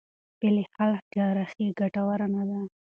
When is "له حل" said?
0.55-0.91